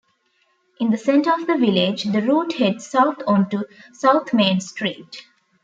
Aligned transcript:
In 0.79 0.89
the 0.89 0.97
center 0.97 1.31
of 1.31 1.45
the 1.45 1.55
village, 1.59 2.05
the 2.05 2.23
route 2.23 2.53
heads 2.53 2.87
south 2.87 3.21
onto 3.27 3.65
South 3.93 4.33
Main 4.33 4.59
Street. 4.59 5.21